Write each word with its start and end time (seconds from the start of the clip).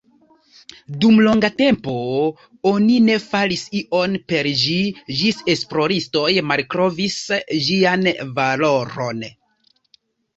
Dum 1.01 1.17
longa 1.25 1.49
tempo 1.57 1.91
oni 2.69 2.95
ne 3.09 3.17
faris 3.25 3.65
ion 3.79 4.15
per 4.33 4.49
ĝi 4.61 4.77
ĝis 5.19 5.43
esploristoj 5.55 6.31
malkovris 6.53 7.19
ĝian 7.67 8.09
valoron. 8.41 9.21